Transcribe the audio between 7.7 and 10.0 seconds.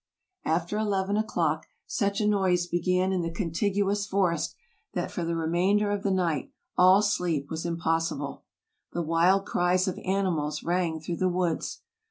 possible. The wild cries of